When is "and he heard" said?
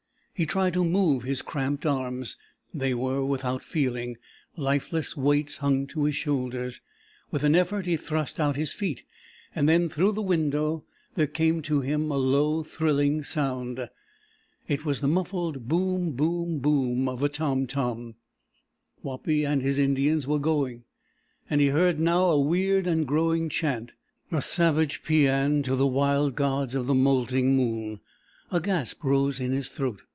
21.51-21.99